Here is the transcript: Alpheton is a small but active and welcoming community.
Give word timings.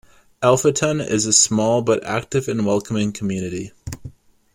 Alpheton 0.41 0.99
is 0.99 1.27
a 1.27 1.31
small 1.31 1.83
but 1.83 2.03
active 2.03 2.47
and 2.47 2.65
welcoming 2.65 3.11
community. 3.11 3.71